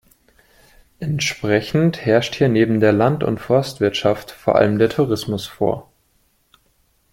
Entsprechend 0.99 2.03
herrscht 2.03 2.33
hier 2.33 2.49
neben 2.49 2.79
der 2.79 2.91
Land- 2.91 3.23
und 3.23 3.37
Forstwirtschaft 3.37 4.31
vor 4.31 4.55
allem 4.55 4.79
der 4.79 4.89
Tourismus 4.89 5.45
vor. 5.45 5.91